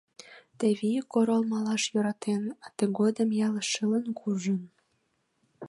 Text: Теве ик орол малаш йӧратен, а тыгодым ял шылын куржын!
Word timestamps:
Теве 0.57 0.87
ик 0.99 1.11
орол 1.19 1.43
малаш 1.53 1.83
йӧратен, 1.93 2.43
а 2.65 2.67
тыгодым 2.77 3.29
ял 3.47 3.55
шылын 3.69 4.05
куржын! 4.19 4.61